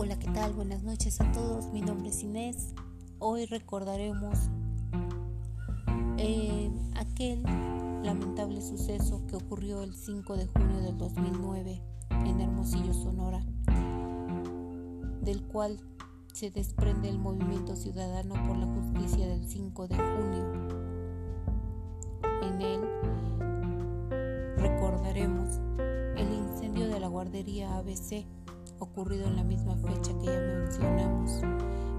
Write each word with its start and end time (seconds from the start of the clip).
Hola, 0.00 0.16
¿qué 0.16 0.30
tal? 0.30 0.52
Buenas 0.52 0.84
noches 0.84 1.20
a 1.20 1.32
todos. 1.32 1.72
Mi 1.72 1.80
nombre 1.80 2.10
es 2.10 2.22
Inés. 2.22 2.72
Hoy 3.18 3.46
recordaremos 3.46 4.38
eh, 6.18 6.70
aquel 6.94 7.42
lamentable 8.04 8.62
suceso 8.62 9.26
que 9.26 9.34
ocurrió 9.34 9.82
el 9.82 9.96
5 9.96 10.36
de 10.36 10.46
junio 10.46 10.78
del 10.82 10.96
2009 10.96 11.82
en 12.10 12.40
Hermosillo, 12.40 12.94
Sonora, 12.94 13.44
del 15.20 15.42
cual 15.42 15.80
se 16.32 16.52
desprende 16.52 17.08
el 17.08 17.18
movimiento 17.18 17.74
ciudadano 17.74 18.34
por 18.46 18.56
la 18.56 18.66
justicia 18.66 19.26
del 19.26 19.48
5 19.48 19.88
de 19.88 19.96
junio. 19.96 20.78
En 22.44 22.62
él 22.62 22.80
recordaremos 24.58 25.58
el 26.16 26.32
incendio 26.32 26.86
de 26.86 27.00
la 27.00 27.08
guardería 27.08 27.76
ABC 27.78 28.37
ocurrido 28.78 29.26
en 29.26 29.36
la 29.36 29.44
misma 29.44 29.76
fecha 29.76 30.16
que 30.18 30.26
ya 30.26 30.40
mencionamos, 30.40 31.42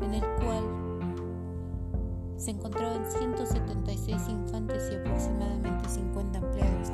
en 0.02 0.14
el 0.14 0.24
cual 0.44 0.80
se 2.38 2.52
encontraban 2.52 3.04
176 3.12 4.30
infantes 4.30 4.90
y 4.92 4.96
aproximadamente 4.96 5.90
50 5.90 6.38
empleados. 6.40 6.92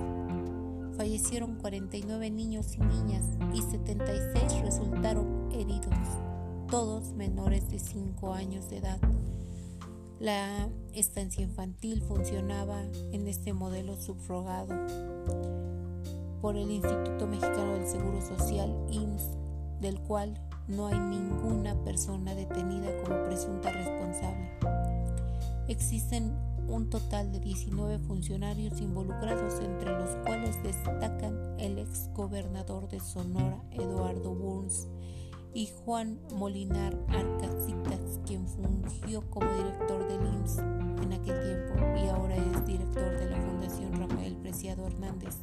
Fallecieron 0.98 1.56
49 1.56 2.32
niños 2.32 2.74
y 2.76 2.80
niñas 2.80 3.26
y 3.54 3.62
76 3.62 4.62
resultaron 4.62 5.50
heridos, 5.52 5.94
todos 6.70 7.14
menores 7.14 7.70
de 7.70 7.80
5 7.80 8.34
años 8.34 8.70
de 8.70 8.78
edad. 8.78 9.00
La 10.20 10.70
estancia 10.94 11.44
infantil 11.44 12.02
funcionaba 12.02 12.82
en 13.12 13.28
este 13.28 13.54
modelo 13.54 13.98
subrogado 13.98 14.74
por 16.42 16.56
el 16.56 16.72
Instituto 16.72 17.28
Mexicano 17.28 17.74
del 17.74 17.88
Seguro 17.88 18.22
Social, 18.22 18.74
IMSS, 18.90 19.35
del 19.82 20.00
cual 20.00 20.40
no 20.68 20.88
hay 20.88 21.00
ninguna 21.00 21.76
persona 21.84 22.34
detenida 22.34 22.90
como 23.04 23.24
presunta 23.26 23.72
responsable. 23.72 24.50
Existen 25.68 26.34
un 26.68 26.90
total 26.90 27.32
de 27.32 27.40
19 27.40 28.00
funcionarios 28.00 28.82
involucrados, 28.82 29.60
entre 29.62 29.92
los 29.92 30.10
cuales 30.24 30.62
destacan 30.64 31.60
el 31.60 31.78
ex 31.78 32.10
gobernador 32.14 32.88
de 32.88 33.00
Sonora, 33.00 33.62
Eduardo 33.72 34.34
Burns, 34.34 34.88
y 35.54 35.70
Juan 35.86 36.20
Molinar 36.34 36.98
Arcacitas, 37.08 38.20
quien 38.26 38.46
fungió 38.46 39.22
como 39.30 39.52
director 39.54 40.06
del 40.08 40.28
IMSS 40.28 40.58
en 40.58 41.14
aquel 41.14 41.42
tiempo 41.42 41.98
y 41.98 42.10
ahora 42.10 42.36
es 42.36 42.66
director 42.66 43.18
de 43.18 43.30
la 43.30 43.38
Fundación 43.38 43.94
Rafael 43.94 44.36
Preciado 44.36 44.86
Hernández. 44.86 45.36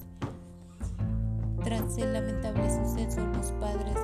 Tras 1.64 1.96
el 1.96 2.12
lamentable 2.12 2.68
suceso, 2.68 3.24
los 3.26 3.52
padres 3.52 3.96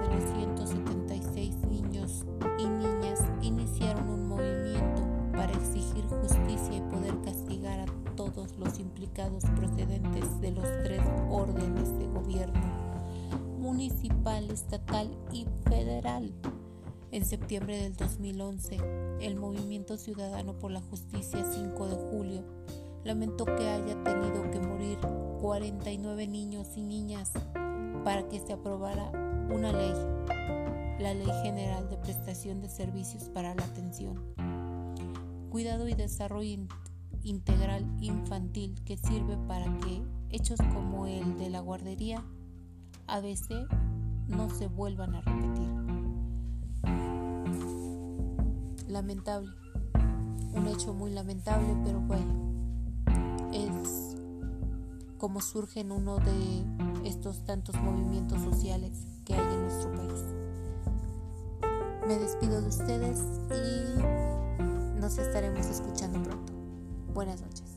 justicia 6.09 6.77
y 6.77 6.81
poder 6.83 7.21
castigar 7.23 7.81
a 7.81 7.87
todos 8.17 8.57
los 8.59 8.79
implicados 8.79 9.45
procedentes 9.57 10.41
de 10.41 10.53
los 10.53 10.65
tres 10.85 11.03
órdenes 11.31 11.97
de 11.99 12.07
gobierno, 12.07 12.61
municipal, 13.59 14.51
estatal 14.51 15.11
y 15.33 15.47
federal. 15.69 16.33
En 17.11 17.25
septiembre 17.25 17.79
del 17.83 17.97
2011, 17.97 18.77
el 19.21 19.37
Movimiento 19.37 19.97
Ciudadano 19.97 20.59
por 20.59 20.71
la 20.71 20.81
Justicia 20.81 21.45
5 21.45 21.87
de 21.89 21.97
julio 22.11 22.45
lamentó 23.05 23.45
que 23.45 23.69
haya 23.69 24.03
tenido 24.03 24.51
que 24.51 24.61
morir 24.61 24.99
49 25.41 26.27
niños 26.27 26.77
y 26.77 26.83
niñas 26.83 27.33
para 28.05 28.29
que 28.29 28.41
se 28.41 28.53
aprobara 28.53 29.11
una 29.51 29.73
ley, 29.73 29.95
la 30.99 31.15
Ley 31.15 31.31
General 31.43 31.89
de 31.89 31.97
Prestación 31.97 32.61
de 32.61 32.69
Servicios 32.69 33.31
para 33.31 33.55
la 33.55 33.65
Atención, 33.65 34.35
Cuidado 35.51 35.89
y 35.89 35.95
Desarrollo 35.95 36.67
Integral 37.23 37.87
Infantil 38.01 38.75
que 38.85 38.97
sirve 38.97 39.37
para 39.47 39.67
que 39.79 40.03
hechos 40.31 40.59
como 40.73 41.07
el 41.07 41.37
de 41.39 41.51
la 41.51 41.61
guardería 41.61 42.25
ABC 43.07 43.51
no 44.29 44.51
se 44.51 44.67
vuelvan 44.67 45.15
a 45.15 45.21
repetir. 45.23 45.69
Lamentable, 48.89 49.51
un 50.55 50.67
hecho 50.69 50.95
muy 50.95 51.11
lamentable, 51.11 51.77
pero 51.85 52.01
bueno 52.01 52.49
es 53.53 54.17
como 55.19 55.41
surge 55.41 55.81
en 55.81 55.93
uno 55.93 56.19
de 56.19 56.65
estos 57.05 57.45
tantos 57.45 57.75
movimientos 57.77 58.41
sociales 58.43 59.07
que 59.25 59.35
hay 59.35 59.55
en 59.55 59.63
nuestro 59.63 59.93
país. 59.93 60.25
Me 62.07 62.19
despido 62.19 62.61
de 62.61 62.69
ustedes 62.69 63.19
y 63.51 64.38
nos 65.09 65.17
estaremos 65.17 65.65
escuchando 65.65 66.23
pronto. 66.23 66.53
Buenas 67.15 67.41
noches. 67.41 67.68